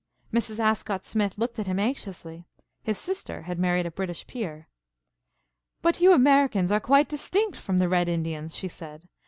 [0.33, 0.57] Mrs.
[0.59, 2.47] Ascott Smith looked at him anxiously.
[2.81, 4.67] His sister had married a British peer.
[5.83, 9.07] "But you Americans are quite distinct from the red Indians," she said.